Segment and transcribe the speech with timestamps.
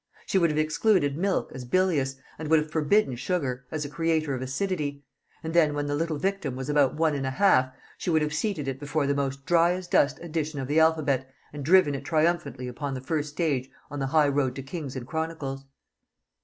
[0.25, 4.33] She would have excluded milk, as bilious, and would have forbidden sugar, as a creator
[4.33, 5.03] of acidity;
[5.43, 8.33] and then, when the little victim was about one and a half, she would have
[8.33, 12.03] seated it before the most dry as dust edition of the alphabet, and driven it
[12.03, 15.65] triumphantly upon the first stage on the high road to Kings and Chronicles.